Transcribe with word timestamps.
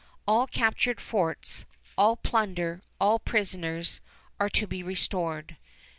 All 0.27 0.47
captured 0.47 0.99
forts, 0.99 1.63
all 1.95 2.15
plunder, 2.17 2.81
all 2.99 3.19
prisoners, 3.19 4.01
are 4.39 4.49
to 4.49 4.65
be 4.65 4.81
restored. 4.81 5.57